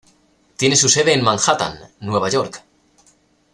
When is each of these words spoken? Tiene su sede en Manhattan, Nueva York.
Tiene 0.57 0.75
su 0.75 0.89
sede 0.89 1.13
en 1.13 1.23
Manhattan, 1.23 1.77
Nueva 1.99 2.27
York. 2.27 2.63